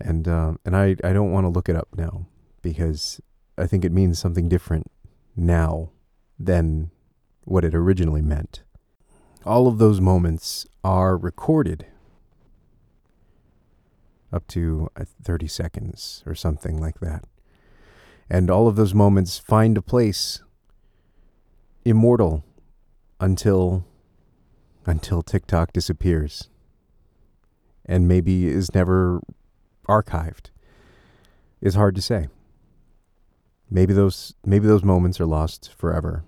and 0.00 0.28
uh, 0.28 0.54
and 0.64 0.76
I 0.76 0.96
I 1.02 1.12
don't 1.12 1.32
want 1.32 1.44
to 1.44 1.48
look 1.48 1.68
it 1.68 1.76
up 1.76 1.88
now 1.96 2.26
because 2.62 3.20
I 3.58 3.66
think 3.66 3.84
it 3.84 3.92
means 3.92 4.18
something 4.18 4.48
different 4.48 4.90
now 5.36 5.90
than 6.38 6.90
what 7.44 7.64
it 7.64 7.74
originally 7.74 8.22
meant. 8.22 8.62
All 9.44 9.66
of 9.66 9.78
those 9.78 10.00
moments 10.00 10.66
are 10.84 11.16
recorded 11.16 11.86
up 14.32 14.46
to 14.48 14.88
uh, 14.96 15.04
30 15.22 15.48
seconds 15.48 16.22
or 16.26 16.34
something 16.34 16.78
like 16.78 17.00
that. 17.00 17.24
And 18.28 18.50
all 18.50 18.68
of 18.68 18.76
those 18.76 18.94
moments 18.94 19.38
find 19.38 19.76
a 19.76 19.82
place 19.82 20.42
immortal 21.84 22.44
until 23.20 23.84
until 24.86 25.22
TikTok 25.22 25.72
disappears 25.72 26.48
and 27.84 28.08
maybe 28.08 28.46
is 28.46 28.74
never 28.74 29.20
archived. 29.88 30.50
is 31.60 31.74
hard 31.74 31.94
to 31.94 32.02
say. 32.02 32.28
Maybe 33.70 33.92
those 33.92 34.34
maybe 34.44 34.66
those 34.66 34.82
moments 34.82 35.20
are 35.20 35.26
lost 35.26 35.72
forever 35.76 36.24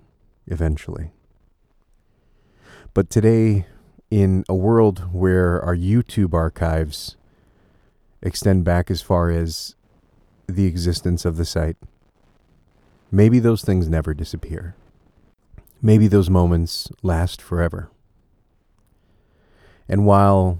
eventually. 0.47 1.11
But 2.93 3.09
today 3.09 3.65
in 4.11 4.43
a 4.47 4.53
world 4.53 5.11
where 5.11 5.59
our 5.61 5.75
YouTube 5.75 6.33
archives 6.33 7.17
extend 8.21 8.63
back 8.63 8.91
as 8.91 9.01
far 9.01 9.31
as 9.31 9.75
the 10.47 10.65
existence 10.65 11.25
of 11.25 11.37
the 11.37 11.45
site, 11.45 11.77
maybe 13.11 13.39
those 13.39 13.63
things 13.63 13.89
never 13.89 14.13
disappear. 14.13 14.75
Maybe 15.85 16.07
those 16.07 16.29
moments 16.29 16.89
last 17.01 17.41
forever. 17.41 17.91
And 19.89 20.05
while 20.05 20.59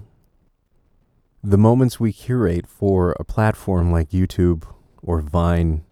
the 1.42 1.56
moments 1.56 1.98
we 1.98 2.12
curate 2.12 2.66
for 2.66 3.12
a 3.18 3.24
platform 3.24 3.90
like 3.90 4.10
YouTube 4.10 4.64
or 5.02 5.22
Vine 5.22 5.82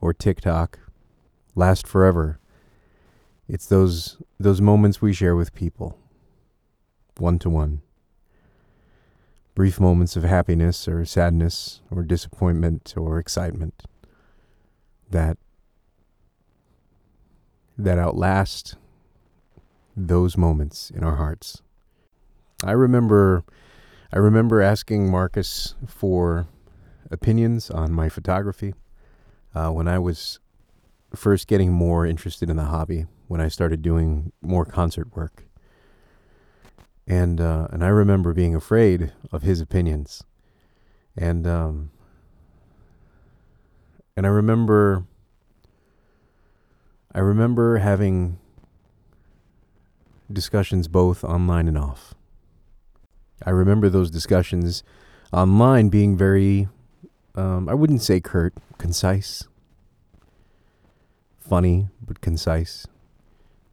or 0.00 0.12
TikTok 0.12 0.80
last 1.54 1.86
forever, 1.86 2.40
it's 3.48 3.66
those 3.66 4.20
those 4.40 4.60
moments 4.60 5.00
we 5.00 5.12
share 5.12 5.36
with 5.36 5.54
people 5.54 5.96
one 7.18 7.38
to 7.38 7.48
one. 7.48 7.80
Brief 9.54 9.78
moments 9.78 10.16
of 10.16 10.24
happiness 10.24 10.88
or 10.88 11.04
sadness 11.04 11.80
or 11.92 12.02
disappointment 12.02 12.92
or 12.96 13.20
excitement 13.20 13.84
that 15.08 15.38
that 17.76 17.98
outlast 17.98 18.76
those 19.96 20.36
moments 20.36 20.90
in 20.90 21.04
our 21.04 21.16
hearts. 21.16 21.62
I 22.62 22.72
remember 22.72 23.44
I 24.12 24.18
remember 24.18 24.62
asking 24.62 25.10
Marcus 25.10 25.74
for 25.86 26.46
opinions 27.10 27.70
on 27.70 27.92
my 27.92 28.08
photography 28.08 28.74
uh, 29.54 29.70
when 29.70 29.88
I 29.88 29.98
was 29.98 30.38
first 31.14 31.48
getting 31.48 31.72
more 31.72 32.06
interested 32.06 32.48
in 32.50 32.56
the 32.56 32.64
hobby, 32.64 33.06
when 33.28 33.40
I 33.40 33.48
started 33.48 33.82
doing 33.82 34.32
more 34.40 34.64
concert 34.64 35.16
work. 35.16 35.44
And 37.06 37.40
uh, 37.40 37.68
and 37.70 37.84
I 37.84 37.88
remember 37.88 38.32
being 38.32 38.54
afraid 38.54 39.12
of 39.32 39.42
his 39.42 39.60
opinions. 39.60 40.22
And 41.16 41.46
um, 41.46 41.90
and 44.16 44.26
I 44.26 44.30
remember 44.30 45.04
I 47.14 47.20
remember 47.20 47.78
having 47.78 48.38
discussions 50.32 50.88
both 50.88 51.22
online 51.22 51.68
and 51.68 51.78
off. 51.78 52.14
I 53.44 53.50
remember 53.50 53.88
those 53.88 54.10
discussions 54.10 54.82
online 55.32 55.90
being 55.90 56.16
very, 56.16 56.68
um, 57.36 57.68
I 57.68 57.74
wouldn't 57.74 58.02
say 58.02 58.20
curt, 58.20 58.54
concise, 58.78 59.46
funny, 61.38 61.88
but 62.04 62.20
concise. 62.20 62.86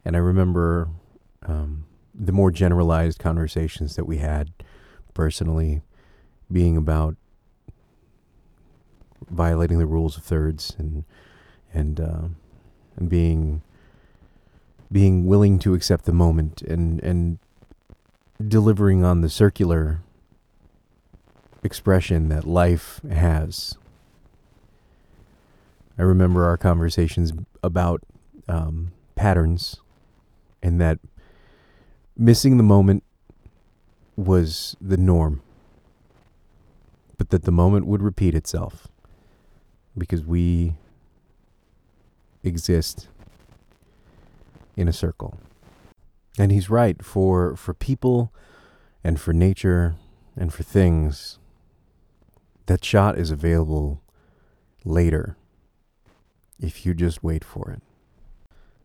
And 0.04 0.14
I 0.14 0.20
remember 0.20 0.90
um, 1.44 1.86
the 2.14 2.32
more 2.32 2.50
generalized 2.50 3.18
conversations 3.18 3.96
that 3.96 4.04
we 4.04 4.18
had 4.18 4.52
personally 5.14 5.82
being 6.50 6.76
about 6.76 7.16
violating 9.30 9.78
the 9.78 9.86
rules 9.86 10.16
of 10.16 10.22
thirds 10.22 10.76
and 10.78 11.04
and 11.72 12.00
uh, 12.00 12.28
and 12.96 13.08
being 13.08 13.62
being 14.90 15.24
willing 15.24 15.58
to 15.58 15.74
accept 15.74 16.04
the 16.04 16.12
moment 16.12 16.62
and 16.62 17.00
and 17.02 17.38
delivering 18.46 19.04
on 19.04 19.20
the 19.20 19.28
circular 19.28 20.00
expression 21.62 22.28
that 22.28 22.44
life 22.44 23.00
has. 23.10 23.76
I 25.98 26.02
remember 26.02 26.44
our 26.44 26.56
conversations 26.56 27.32
about 27.62 28.02
um, 28.48 28.92
patterns 29.14 29.76
and 30.62 30.80
that 30.80 30.98
missing 32.16 32.56
the 32.56 32.62
moment 32.62 33.04
was 34.16 34.76
the 34.80 34.96
norm, 34.96 35.42
but 37.18 37.30
that 37.30 37.44
the 37.44 37.52
moment 37.52 37.86
would 37.86 38.02
repeat 38.02 38.34
itself 38.34 38.88
because 39.96 40.24
we 40.24 40.74
exist 42.42 43.08
in 44.76 44.88
a 44.88 44.92
circle. 44.92 45.38
And 46.38 46.50
he's 46.50 46.70
right 46.70 47.04
for 47.04 47.56
for 47.56 47.74
people 47.74 48.32
and 49.04 49.20
for 49.20 49.32
nature 49.32 49.96
and 50.36 50.52
for 50.52 50.62
things 50.62 51.38
that 52.66 52.84
shot 52.84 53.18
is 53.18 53.30
available 53.30 54.00
later 54.84 55.36
if 56.58 56.86
you 56.86 56.94
just 56.94 57.22
wait 57.22 57.44
for 57.44 57.70
it. 57.70 57.82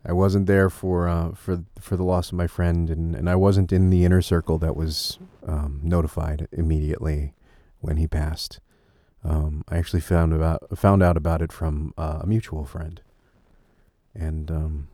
I 0.05 0.13
wasn't 0.13 0.47
there 0.47 0.69
for 0.69 1.07
uh, 1.07 1.33
for 1.33 1.63
for 1.79 1.97
the 1.97 2.03
loss 2.03 2.29
of 2.29 2.37
my 2.37 2.47
friend, 2.47 2.89
and, 2.89 3.15
and 3.15 3.29
I 3.29 3.35
wasn't 3.35 3.73
in 3.73 3.89
the 3.89 4.05
inner 4.05 4.21
circle 4.21 4.57
that 4.59 4.75
was 4.75 5.19
um, 5.45 5.81
notified 5.83 6.47
immediately 6.51 7.33
when 7.81 7.97
he 7.97 8.07
passed. 8.07 8.59
Um, 9.23 9.63
I 9.67 9.77
actually 9.77 10.01
found 10.01 10.33
about 10.33 10.77
found 10.77 11.03
out 11.03 11.17
about 11.17 11.41
it 11.41 11.51
from 11.51 11.93
uh, 11.97 12.19
a 12.21 12.27
mutual 12.27 12.65
friend, 12.65 13.01
and 14.17 14.50
um, 14.51 14.88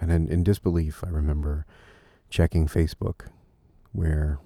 and 0.00 0.10
in, 0.10 0.28
in 0.28 0.42
disbelief, 0.42 1.02
I 1.04 1.10
remember 1.10 1.66
checking 2.30 2.66
Facebook, 2.66 3.26
where 3.92 4.38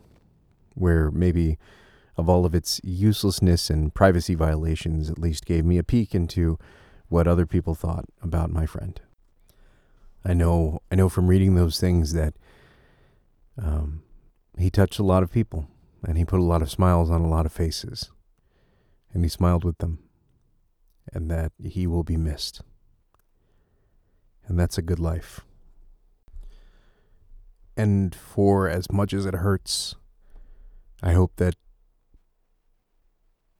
where 0.74 1.10
maybe 1.10 1.58
of 2.16 2.28
all 2.28 2.44
of 2.44 2.54
its 2.54 2.80
uselessness 2.82 3.70
and 3.70 3.94
privacy 3.94 4.34
violations, 4.34 5.08
at 5.10 5.18
least 5.18 5.46
gave 5.46 5.64
me 5.64 5.78
a 5.78 5.82
peek 5.82 6.14
into 6.14 6.58
what 7.08 7.26
other 7.26 7.46
people 7.46 7.74
thought 7.74 8.06
about 8.22 8.50
my 8.50 8.66
friend. 8.66 9.00
I 10.24 10.34
know 10.34 10.80
I 10.90 10.94
know 10.94 11.08
from 11.08 11.28
reading 11.28 11.54
those 11.54 11.78
things 11.78 12.12
that 12.14 12.34
um, 13.60 14.02
he 14.58 14.70
touched 14.70 14.98
a 14.98 15.04
lot 15.04 15.22
of 15.22 15.30
people, 15.30 15.68
and 16.06 16.18
he 16.18 16.24
put 16.24 16.40
a 16.40 16.44
lot 16.44 16.62
of 16.62 16.70
smiles 16.70 17.10
on 17.10 17.20
a 17.20 17.28
lot 17.28 17.46
of 17.46 17.52
faces, 17.52 18.10
and 19.12 19.24
he 19.24 19.28
smiled 19.28 19.64
with 19.64 19.78
them, 19.78 19.98
and 21.12 21.30
that 21.30 21.52
he 21.62 21.86
will 21.86 22.04
be 22.04 22.16
missed 22.16 22.62
and 24.46 24.58
that's 24.58 24.78
a 24.78 24.82
good 24.82 24.98
life. 24.98 25.40
And 27.76 28.14
for 28.14 28.68
as 28.68 28.90
much 28.90 29.14
as 29.14 29.24
it 29.26 29.34
hurts, 29.34 29.94
I 31.02 31.12
hope 31.12 31.32
that 31.36 31.54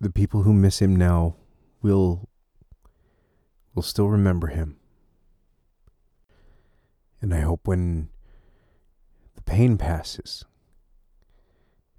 the 0.01 0.11
people 0.11 0.43
who 0.43 0.53
miss 0.53 0.81
him 0.81 0.97
now 0.97 1.37
will 1.81 2.29
will 3.75 3.83
still 3.83 4.09
remember 4.09 4.49
him. 4.49 4.77
And 7.21 7.33
I 7.33 7.41
hope 7.41 7.67
when 7.67 8.11
the 9.35 9.43
pain 9.43 9.79
passes 9.79 10.45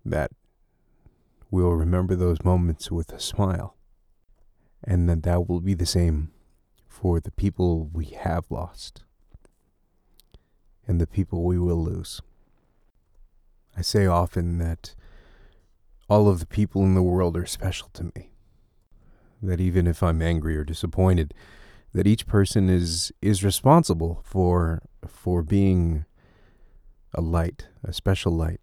that 0.06 0.32
we'll 1.50 1.72
remember 1.72 2.16
those 2.16 2.44
moments 2.44 2.92
with 2.92 3.12
a 3.12 3.20
smile 3.20 3.76
and 4.84 5.10
that 5.10 5.24
that 5.24 5.48
will 5.48 5.62
be 5.62 5.74
the 5.74 5.86
same 5.86 6.32
for 6.94 7.20
the 7.20 7.32
people 7.32 7.90
we 7.92 8.06
have 8.06 8.46
lost 8.52 9.02
and 10.88 11.02
the 11.02 11.08
people 11.08 11.44
we 11.44 11.58
will 11.58 11.84
lose. 11.84 12.22
I 13.76 13.82
say 13.82 14.06
often 14.06 14.60
that 14.60 14.94
all 16.08 16.30
of 16.30 16.40
the 16.40 16.46
people 16.46 16.84
in 16.84 16.94
the 16.94 17.02
world 17.02 17.36
are 17.36 17.48
special 17.48 17.90
to 17.94 18.12
me. 18.16 18.30
That 19.42 19.60
even 19.60 19.88
if 19.88 20.04
I'm 20.04 20.22
angry 20.22 20.56
or 20.56 20.64
disappointed, 20.64 21.34
that 21.94 22.06
each 22.06 22.28
person 22.28 22.70
is 22.70 23.12
is 23.22 23.44
responsible 23.44 24.22
for 24.24 24.84
for 25.08 25.42
being 25.42 26.06
a 27.12 27.22
light, 27.22 27.68
a 27.84 27.92
special 27.92 28.32
light. 28.32 28.62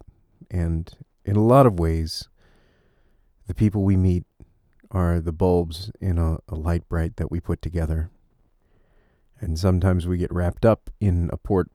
And 0.51 0.91
in 1.25 1.35
a 1.35 1.45
lot 1.45 1.67
of 1.67 1.81
ways, 1.81 2.29
the 3.49 3.55
people 3.55 3.83
we 3.83 3.97
meet 3.97 4.25
are 4.93 5.21
the 5.21 5.33
bulbs 5.33 5.91
in 6.01 6.17
a, 6.17 6.39
a 6.49 6.55
Lite-Brite 6.55 7.17
that 7.17 7.31
we 7.31 7.41
put 7.41 7.61
together 7.61 8.11
and 9.41 9.59
sometimes 9.59 10.07
we 10.07 10.19
get 10.19 10.33
wrapped 10.33 10.65
up 10.65 10.91
in 11.01 11.31
a 11.33 11.37
port, 11.37 11.71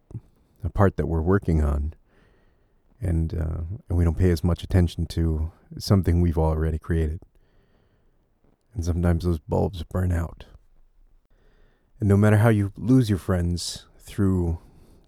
a 0.64 0.70
part 0.70 0.98
that 0.98 1.08
we're 1.08 1.22
working 1.22 1.64
on, 1.64 1.94
and 3.02 3.34
uh, 3.34 3.62
and 3.90 3.98
we 3.98 4.04
don't 4.04 4.18
pay 4.18 4.32
as 4.32 4.44
much 4.44 4.64
attention 4.64 5.06
to 5.08 5.52
something 5.78 6.22
we've 6.22 6.38
already 6.38 6.78
created. 6.78 7.22
And 8.74 8.86
sometimes 8.86 9.24
those 9.24 9.40
bulbs 9.40 9.84
burn 9.84 10.12
out. 10.12 10.46
And 12.00 12.10
no 12.10 12.18
matter 12.18 12.38
how 12.38 12.50
you 12.50 12.74
lose 12.78 13.10
your 13.10 13.20
friends 13.20 13.86
through 13.98 14.60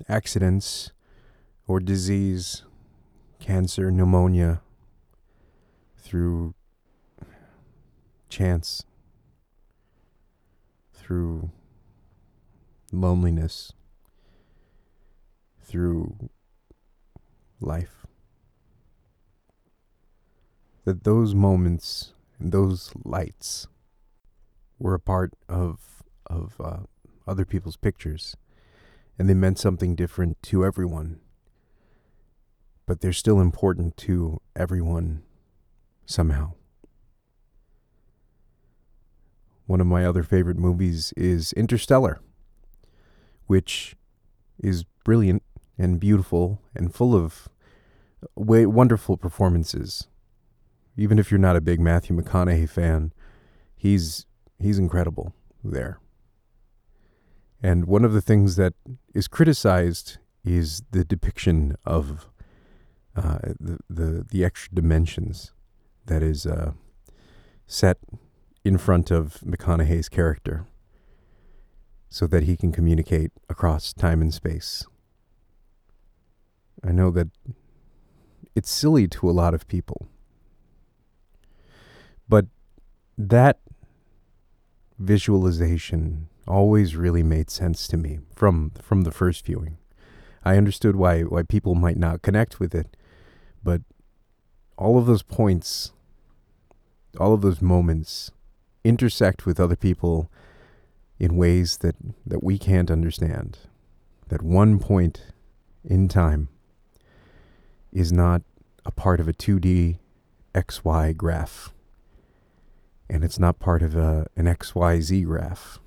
accidents 0.08 0.92
or 1.68 1.80
disease, 1.80 2.64
cancer, 3.40 3.92
pneumonia, 3.92 4.62
through 5.98 6.54
chance, 8.30 8.86
through 10.94 11.52
loneliness, 12.92 13.74
through 15.62 16.30
life. 17.60 18.06
That 20.86 21.04
those 21.04 21.36
moments 21.36 22.14
and 22.40 22.52
those 22.52 22.92
lights 23.04 23.68
were 24.80 24.94
a 24.94 25.00
part 25.00 25.34
of 25.50 26.04
of 26.28 26.56
uh, 26.60 26.80
other 27.28 27.46
people's 27.46 27.78
pictures, 27.78 28.36
and 29.18 29.30
they 29.30 29.34
meant 29.34 29.60
something 29.60 29.96
different 29.96 30.42
to 30.44 30.66
everyone. 30.66 31.20
But 32.86 33.02
they're 33.02 33.14
still 33.14 33.42
important 33.42 33.98
to 33.98 34.40
everyone 34.56 35.24
somehow. 36.06 36.54
One 39.66 39.82
of 39.82 39.88
my 39.88 40.06
other 40.06 40.24
favorite 40.24 40.58
movies 40.58 41.14
is 41.18 41.52
Interstellar, 41.54 42.22
which 43.48 43.96
is 44.60 44.86
brilliant 45.04 45.44
and 45.78 46.00
beautiful 46.00 46.62
and 46.76 46.94
full 46.94 47.16
of 47.16 47.50
way 48.36 48.66
wonderful 48.66 49.18
performances. 49.18 50.08
Even 50.96 51.20
if 51.20 51.32
you're 51.32 51.40
not 51.40 51.56
a 51.56 51.62
big 51.62 51.80
Matthew 51.80 52.16
McConaughey 52.16 52.70
fan, 52.70 53.14
he's 53.76 54.26
he's 54.60 54.80
incredible 54.80 55.34
there. 55.64 56.00
And 57.62 57.86
one 57.86 58.06
of 58.06 58.14
the 58.14 58.22
things 58.22 58.56
that 58.56 58.74
is 59.14 59.28
criticized 59.28 60.18
is 60.44 60.84
the 60.92 61.04
depiction 61.04 61.76
of 61.86 62.28
uh, 63.16 63.40
the, 63.60 63.80
the 63.90 64.26
the 64.30 64.46
extra 64.46 64.74
dimensions 64.74 65.52
that 66.06 66.24
is 66.24 66.46
uh, 66.46 66.72
set 67.66 67.98
in 68.64 68.78
front 68.78 69.12
of 69.12 69.40
McConaughey's 69.46 70.10
character, 70.10 70.66
so 72.10 72.28
that 72.28 72.44
he 72.44 72.56
can 72.56 72.72
communicate 72.72 73.32
across 73.50 73.94
time 73.94 74.22
and 74.22 74.34
space. 74.34 74.86
I 76.84 76.92
know 76.92 77.12
that 77.12 77.30
it's 78.56 78.70
silly 78.70 79.08
to 79.08 79.30
a 79.30 79.32
lot 79.32 79.54
of 79.54 79.68
people, 79.68 80.08
but 82.30 82.46
that 83.18 83.60
visualization 85.00 86.28
always 86.48 86.96
really 86.96 87.24
made 87.24 87.50
sense 87.50 87.88
to 87.88 87.98
me 87.98 88.20
from 88.36 88.72
from 88.82 89.02
the 89.02 89.12
first 89.12 89.46
viewing. 89.46 89.78
I 90.46 90.58
understood 90.58 90.96
why 90.96 91.24
why 91.24 91.44
people 91.44 91.76
might 91.76 91.98
not 91.98 92.22
connect 92.22 92.60
with 92.60 92.74
it, 92.74 92.96
but 93.64 93.82
all 94.78 94.98
of 94.98 95.08
those 95.08 95.24
points, 95.24 95.92
all 97.20 97.34
of 97.34 97.42
those 97.42 97.62
moments 97.62 98.32
intersect 98.84 99.46
with 99.46 99.60
other 99.60 99.76
people 99.76 100.32
in 101.20 101.36
ways 101.36 101.78
that, 101.78 101.96
that 102.26 102.44
we 102.44 102.58
can't 102.58 102.92
understand. 102.92 103.58
That 104.30 104.42
one 104.42 104.80
point 104.80 105.22
in 105.84 106.08
time 106.08 106.50
is 107.92 108.12
not 108.12 108.42
a 108.86 108.92
part 108.92 109.20
of 109.20 109.28
a 109.28 109.34
2D 109.34 109.98
XY 110.54 111.16
graph 111.16 111.72
and 113.10 113.24
it's 113.24 113.40
not 113.40 113.60
part 113.60 113.82
of 113.82 113.96
a, 113.96 114.28
an 114.36 114.46
XYZ 114.46 115.26
graph. 115.26 115.80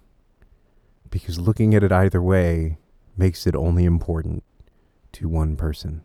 Because 1.11 1.39
looking 1.39 1.75
at 1.75 1.83
it 1.83 1.93
either 1.93 2.23
way 2.23 2.79
makes 3.17 3.47
it 3.47 3.55
only 3.55 3.85
important 3.85 4.45
to 5.13 5.29
one 5.29 5.57
person. 5.57 6.03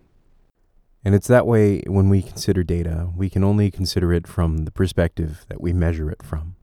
And 1.03 1.13
it's 1.13 1.27
that 1.27 1.45
way 1.45 1.81
when 1.85 2.09
we 2.09 2.23
consider 2.23 2.63
data, 2.63 3.09
we 3.15 3.29
can 3.29 3.43
only 3.43 3.69
consider 3.69 4.11
it 4.11 4.27
from 4.27 4.65
the 4.65 4.71
perspective 4.71 5.45
that 5.47 5.61
we 5.61 5.71
measure 5.71 6.09
it 6.09 6.23
from. 6.23 6.55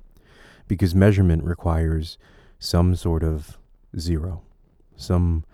Because 0.67 0.95
measurement 0.95 1.45
requires 1.45 2.19
some 2.63 2.95
sort 2.95 3.25
of 3.25 3.59
zero, 3.99 4.41
some 4.97 5.45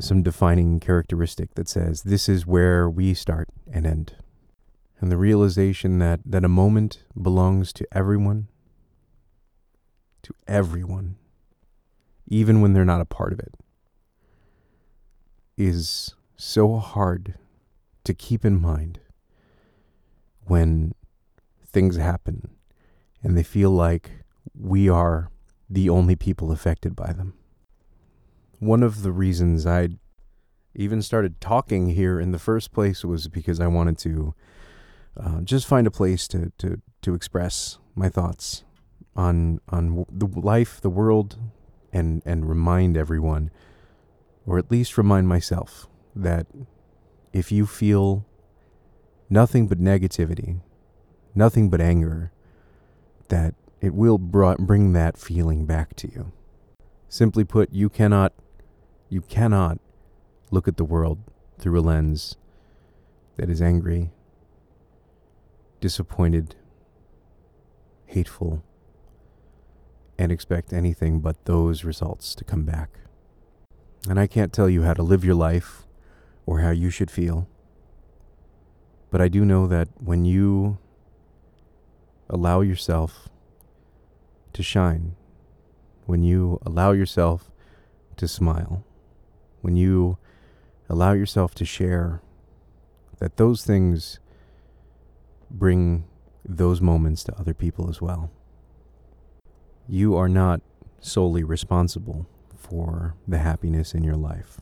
some 0.00 0.22
defining 0.22 0.80
characteristic 0.80 1.54
that 1.54 1.68
says 1.68 2.02
this 2.02 2.28
is 2.28 2.46
where 2.46 2.88
we 2.88 3.12
start 3.12 3.48
and 3.70 3.84
end. 3.84 4.14
And 5.00 5.10
the 5.10 5.16
realization 5.16 5.98
that, 5.98 6.20
that 6.24 6.44
a 6.44 6.48
moment 6.48 7.02
belongs 7.20 7.72
to 7.74 7.86
everyone, 7.92 8.46
to 10.22 10.32
everyone, 10.46 11.16
even 12.28 12.60
when 12.60 12.72
they're 12.72 12.84
not 12.84 13.00
a 13.00 13.04
part 13.04 13.32
of 13.32 13.40
it, 13.40 13.54
is 15.56 16.14
so 16.36 16.76
hard 16.76 17.34
to 18.04 18.14
keep 18.14 18.44
in 18.44 18.60
mind 18.60 19.00
when 20.44 20.94
things 21.66 21.96
happen 21.96 22.48
and 23.22 23.36
they 23.36 23.42
feel 23.42 23.72
like 23.72 24.10
we 24.54 24.88
are 24.88 25.30
the 25.68 25.88
only 25.88 26.16
people 26.16 26.50
affected 26.50 26.96
by 26.96 27.12
them. 27.12 27.34
One 28.58 28.82
of 28.82 29.02
the 29.02 29.12
reasons 29.12 29.66
I 29.66 29.90
even 30.74 31.02
started 31.02 31.40
talking 31.40 31.90
here 31.90 32.20
in 32.20 32.32
the 32.32 32.38
first 32.38 32.72
place 32.72 33.04
was 33.04 33.28
because 33.28 33.60
I 33.60 33.66
wanted 33.66 33.98
to 33.98 34.34
uh, 35.18 35.40
just 35.42 35.66
find 35.66 35.86
a 35.86 35.90
place 35.90 36.28
to, 36.28 36.52
to, 36.58 36.80
to 37.02 37.14
express 37.14 37.78
my 37.94 38.08
thoughts 38.08 38.64
on 39.18 39.60
on 39.68 40.06
the 40.10 40.26
life, 40.26 40.80
the 40.80 40.88
world, 40.88 41.36
and 41.92 42.22
and 42.24 42.48
remind 42.48 42.96
everyone, 42.96 43.50
or 44.46 44.58
at 44.58 44.70
least 44.70 44.96
remind 44.96 45.28
myself 45.28 45.88
that 46.14 46.46
if 47.32 47.50
you 47.50 47.66
feel 47.66 48.24
nothing 49.28 49.66
but 49.66 49.80
negativity, 49.80 50.60
nothing 51.34 51.68
but 51.68 51.80
anger, 51.80 52.32
that 53.28 53.54
it 53.80 53.94
will 53.94 54.18
bring 54.18 54.92
that 54.92 55.16
feeling 55.16 55.64
back 55.64 55.94
to 55.96 56.10
you. 56.10 56.32
Simply 57.08 57.44
put, 57.44 57.72
you 57.72 57.88
cannot 57.88 58.32
you 59.08 59.22
cannot 59.22 59.78
look 60.50 60.68
at 60.68 60.76
the 60.76 60.84
world 60.84 61.18
through 61.58 61.78
a 61.78 61.80
lens 61.80 62.36
that 63.36 63.48
is 63.48 63.62
angry 63.62 64.10
disappointed, 65.80 66.56
hateful, 68.06 68.62
and 70.18 70.32
expect 70.32 70.72
anything 70.72 71.20
but 71.20 71.44
those 71.44 71.84
results 71.84 72.34
to 72.34 72.44
come 72.44 72.64
back. 72.64 72.98
And 74.08 74.18
I 74.18 74.26
can't 74.26 74.52
tell 74.52 74.68
you 74.68 74.82
how 74.82 74.94
to 74.94 75.02
live 75.02 75.24
your 75.24 75.34
life 75.34 75.86
or 76.46 76.60
how 76.60 76.70
you 76.70 76.90
should 76.90 77.10
feel, 77.10 77.48
but 79.10 79.20
I 79.20 79.28
do 79.28 79.44
know 79.44 79.66
that 79.66 79.88
when 79.98 80.24
you 80.24 80.78
allow 82.28 82.60
yourself 82.60 83.28
to 84.58 84.62
shine, 84.64 85.14
when 86.06 86.24
you 86.24 86.58
allow 86.66 86.90
yourself 86.90 87.48
to 88.16 88.26
smile, 88.26 88.84
when 89.60 89.76
you 89.76 90.18
allow 90.88 91.12
yourself 91.12 91.54
to 91.54 91.64
share, 91.64 92.20
that 93.20 93.36
those 93.36 93.64
things 93.64 94.18
bring 95.48 96.04
those 96.44 96.80
moments 96.80 97.22
to 97.22 97.38
other 97.38 97.54
people 97.54 97.88
as 97.88 98.02
well. 98.02 98.32
You 99.86 100.16
are 100.16 100.28
not 100.28 100.60
solely 100.98 101.44
responsible 101.44 102.26
for 102.56 103.14
the 103.28 103.38
happiness 103.38 103.94
in 103.94 104.02
your 104.02 104.16
life. 104.16 104.60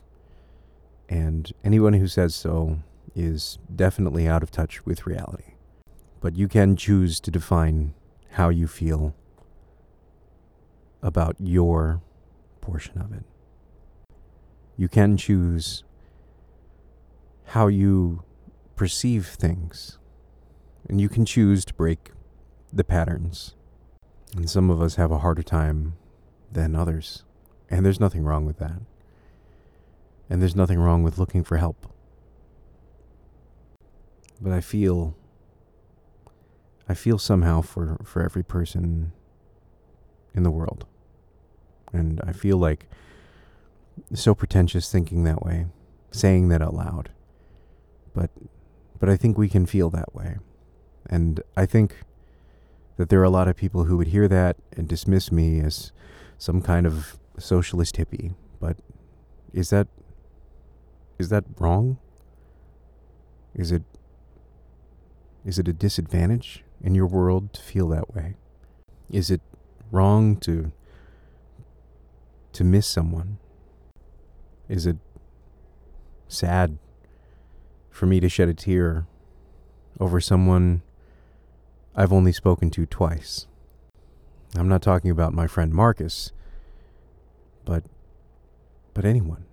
And 1.09 1.51
anyone 1.63 1.93
who 1.93 2.07
says 2.07 2.35
so 2.35 2.83
is 3.15 3.57
definitely 3.75 4.27
out 4.27 4.43
of 4.43 4.51
touch 4.51 4.85
with 4.85 5.07
reality. 5.07 5.55
But 6.21 6.35
you 6.35 6.47
can 6.47 6.75
choose 6.75 7.19
to 7.21 7.31
define 7.31 7.95
how 8.33 8.49
you 8.49 8.67
feel 8.67 9.15
about 11.01 11.35
your 11.39 12.01
portion 12.61 12.99
of 12.99 13.13
it. 13.13 13.23
You 14.75 14.87
can 14.87 15.17
choose 15.17 15.83
how 17.45 17.67
you 17.67 18.23
perceive 18.75 19.27
things 19.27 19.97
and 20.87 21.01
you 21.01 21.09
can 21.09 21.25
choose 21.25 21.65
to 21.65 21.73
break 21.73 22.11
the 22.71 22.83
patterns. 22.83 23.55
And 24.35 24.49
some 24.49 24.69
of 24.69 24.81
us 24.81 24.95
have 24.95 25.11
a 25.11 25.19
harder 25.19 25.43
time 25.43 25.97
than 26.51 26.75
others. 26.75 27.23
And 27.69 27.85
there's 27.85 27.99
nothing 27.99 28.23
wrong 28.23 28.45
with 28.45 28.59
that. 28.59 28.81
And 30.29 30.41
there's 30.41 30.55
nothing 30.55 30.79
wrong 30.79 31.03
with 31.03 31.17
looking 31.17 31.43
for 31.43 31.57
help. 31.57 31.87
But 34.39 34.53
I 34.53 34.61
feel 34.61 35.15
I 36.89 36.93
feel 36.93 37.17
somehow 37.17 37.61
for, 37.61 37.97
for 38.05 38.21
every 38.21 38.43
person 38.43 39.11
in 40.33 40.43
the 40.43 40.51
world. 40.51 40.85
And 41.93 42.21
I 42.25 42.33
feel 42.33 42.57
like 42.57 42.87
so 44.13 44.35
pretentious 44.35 44.91
thinking 44.91 45.23
that 45.23 45.43
way, 45.43 45.67
saying 46.11 46.49
that 46.49 46.61
out 46.61 46.73
loud. 46.73 47.11
But 48.13 48.29
but 48.99 49.09
I 49.09 49.17
think 49.17 49.37
we 49.37 49.49
can 49.49 49.65
feel 49.65 49.89
that 49.91 50.13
way. 50.13 50.37
And 51.09 51.41
I 51.55 51.65
think 51.65 51.95
that 52.97 53.09
there 53.09 53.19
are 53.19 53.23
a 53.23 53.29
lot 53.29 53.47
of 53.47 53.55
people 53.55 53.85
who 53.85 53.97
would 53.97 54.07
hear 54.07 54.27
that 54.27 54.57
and 54.75 54.87
dismiss 54.87 55.31
me 55.31 55.59
as 55.59 55.91
some 56.37 56.61
kind 56.61 56.85
of 56.85 57.17
socialist 57.37 57.95
hippie. 57.95 58.33
But 58.59 58.77
is 59.53 59.69
that 59.69 59.87
is 61.19 61.29
that 61.29 61.45
wrong? 61.59 61.97
Is 63.55 63.71
it 63.71 63.83
is 65.45 65.57
it 65.57 65.67
a 65.67 65.73
disadvantage 65.73 66.63
in 66.81 66.93
your 66.93 67.07
world 67.07 67.53
to 67.53 67.61
feel 67.61 67.87
that 67.89 68.13
way? 68.13 68.35
Is 69.09 69.31
it 69.31 69.41
wrong 69.91 70.37
to 70.37 70.71
to 72.53 72.63
miss 72.63 72.87
someone? 72.87 73.37
Is 74.67 74.85
it 74.85 74.97
sad 76.27 76.77
for 77.89 78.05
me 78.05 78.19
to 78.19 78.29
shed 78.29 78.49
a 78.49 78.53
tear 78.53 79.05
over 79.99 80.19
someone 80.19 80.81
I've 81.95 82.13
only 82.13 82.31
spoken 82.31 82.69
to 82.71 82.85
twice? 82.85 83.47
I'm 84.55 84.67
not 84.67 84.81
talking 84.81 85.11
about 85.11 85.33
my 85.33 85.47
friend 85.47 85.73
Marcus, 85.73 86.31
but 87.65 87.83
but 88.93 89.05
anyone. 89.05 89.45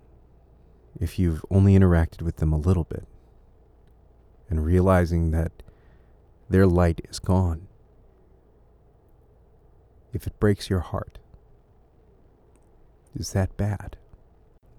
If 0.99 1.19
you've 1.19 1.45
only 1.51 1.77
interacted 1.77 2.21
with 2.21 2.37
them 2.37 2.53
a 2.53 2.57
little 2.57 2.85
bit 2.85 3.05
and 4.49 4.65
realizing 4.65 5.31
that 5.31 5.51
their 6.49 6.65
light 6.65 7.01
is 7.09 7.19
gone. 7.19 7.67
If 10.15 10.25
it 10.25 10.39
breaks 10.39 10.69
your 10.69 10.79
heart, 10.79 11.17
is 13.13 13.33
that 13.33 13.57
bad? 13.57 13.97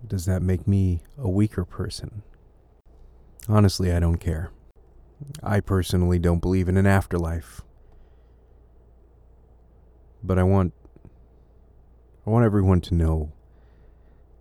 Does 0.07 0.25
that 0.25 0.41
make 0.41 0.67
me 0.67 1.03
a 1.19 1.29
weaker 1.29 1.67
person? 1.67 2.23
Honestly, 3.47 3.93
I 3.93 4.01
don't 4.01 4.17
care. 4.17 4.51
I 5.43 5.61
personally 5.61 6.19
don't 6.19 6.41
believe 6.41 6.71
in 6.71 6.79
an 6.79 6.87
afterlife. 6.87 7.61
But 10.23 10.39
I 10.39 10.43
want 10.43 10.73
I 12.27 12.31
want 12.31 12.47
everyone 12.47 12.81
to 12.81 12.95
know 12.95 13.31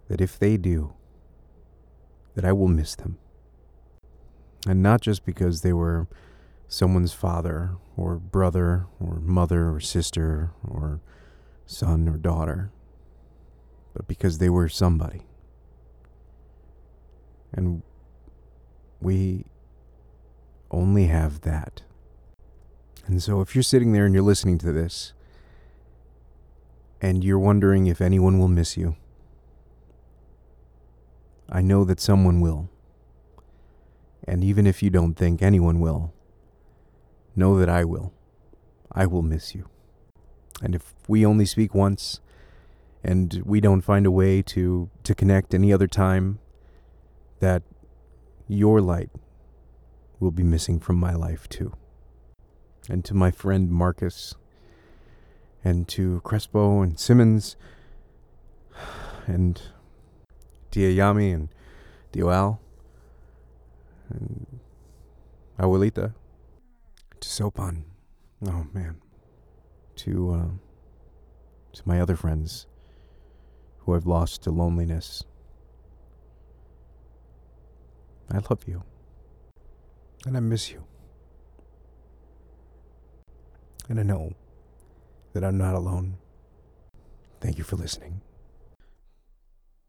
that 0.07 0.21
if 0.21 0.39
they 0.39 0.55
do, 0.55 0.93
that 2.35 2.45
I 2.45 2.53
will 2.53 2.69
miss 2.69 2.95
them. 2.95 3.17
And 4.65 4.81
not 4.81 5.01
just 5.01 5.25
because 5.25 5.59
they 5.59 5.73
were 5.73 6.07
someone's 6.67 7.13
father 7.13 7.71
or 7.95 8.15
brother 8.15 8.87
or 8.99 9.19
mother 9.19 9.69
or 9.69 9.79
sister 9.79 10.51
or 10.67 11.01
son 11.65 12.07
or 12.07 12.17
daughter, 12.17 12.71
but 13.93 14.07
because 14.07 14.37
they 14.37 14.49
were 14.49 14.69
somebody. 14.69 15.25
And 17.53 17.81
we 18.99 19.45
only 20.71 21.07
have 21.07 21.41
that. 21.41 21.83
And 23.07 23.21
so 23.21 23.41
if 23.41 23.55
you're 23.55 23.63
sitting 23.63 23.93
there 23.93 24.05
and 24.05 24.13
you're 24.13 24.23
listening 24.23 24.57
to 24.59 24.71
this, 24.71 25.13
and 27.01 27.23
you're 27.23 27.37
wondering 27.37 27.85
if 27.85 28.01
anyone 28.01 28.39
will 28.39 28.47
miss 28.47 28.75
you, 28.75 28.95
I 31.47 31.61
know 31.61 31.83
that 31.83 31.99
someone 31.99 32.41
will. 32.41 32.67
And 34.27 34.43
even 34.43 34.65
if 34.65 34.81
you 34.81 34.89
don't 34.89 35.13
think 35.13 35.43
anyone 35.43 35.79
will, 35.79 36.14
know 37.35 37.59
that 37.59 37.69
I 37.69 37.83
will. 37.83 38.13
I 38.91 39.05
will 39.05 39.21
miss 39.21 39.53
you. 39.53 39.69
And 40.61 40.73
if 40.73 40.93
we 41.07 41.25
only 41.25 41.45
speak 41.45 41.75
once 41.75 42.21
and 43.03 43.41
we 43.45 43.59
don't 43.59 43.81
find 43.81 44.05
a 44.05 44.11
way 44.11 44.41
to, 44.41 44.89
to 45.03 45.13
connect 45.13 45.53
any 45.53 45.71
other 45.71 45.87
time, 45.87 46.39
that 47.39 47.63
your 48.47 48.81
light 48.81 49.09
will 50.19 50.31
be 50.31 50.43
missing 50.43 50.79
from 50.79 50.95
my 50.95 51.13
life 51.13 51.47
too. 51.49 51.73
And 52.89 53.03
to 53.05 53.13
my 53.13 53.31
friend 53.31 53.69
Marcus, 53.69 54.35
and 55.63 55.87
to 55.87 56.21
Crespo 56.23 56.81
and 56.81 56.99
Simmons, 56.99 57.55
and 59.25 59.61
Diayami 60.71 61.33
and 61.33 61.49
Dioal, 62.13 62.59
and 64.09 64.59
Abuelita 65.59 66.13
to 67.19 67.27
Sopan. 67.27 67.83
Oh 68.45 68.67
man, 68.73 69.01
to 69.97 70.31
uh, 70.31 70.49
to 71.73 71.81
my 71.85 71.99
other 71.99 72.15
friends 72.15 72.67
who 73.79 73.95
I've 73.95 74.05
lost 74.05 74.43
to 74.43 74.51
loneliness. 74.51 75.23
I 78.31 78.39
love 78.49 78.63
you, 78.67 78.83
and 80.25 80.35
I 80.35 80.39
miss 80.39 80.71
you, 80.71 80.83
and 83.87 83.99
I 83.99 84.03
know 84.03 84.33
that 85.33 85.43
I'm 85.43 85.57
not 85.57 85.75
alone. 85.75 86.17
Thank 87.39 87.57
you 87.57 87.63
for 87.63 87.75
listening. 87.75 88.21